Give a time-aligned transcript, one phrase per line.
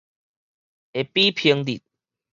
[0.95, 1.83] 會比並得